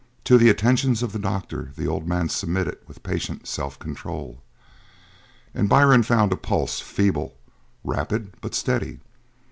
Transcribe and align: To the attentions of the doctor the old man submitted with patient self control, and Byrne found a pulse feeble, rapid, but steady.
To 0.23 0.39
the 0.39 0.49
attentions 0.49 1.03
of 1.03 1.13
the 1.13 1.19
doctor 1.19 1.73
the 1.77 1.85
old 1.85 2.07
man 2.07 2.27
submitted 2.27 2.79
with 2.87 3.03
patient 3.03 3.45
self 3.45 3.77
control, 3.77 4.41
and 5.53 5.69
Byrne 5.69 6.01
found 6.01 6.31
a 6.31 6.35
pulse 6.37 6.79
feeble, 6.79 7.37
rapid, 7.83 8.33
but 8.41 8.55
steady. 8.55 8.99